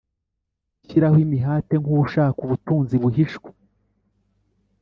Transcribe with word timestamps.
gushyiraho 0.79 1.17
imihate 1.25 1.73
nk 1.83 1.89
ushaka 2.01 2.37
ubutunzi 2.45 2.95
buhishwe 3.03 3.49